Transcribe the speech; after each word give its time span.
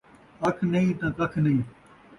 اکھ 0.47 0.63
نئیں 0.71 0.91
تاں 0.99 1.11
ککھ 1.19 1.37
نئیں 1.43 1.61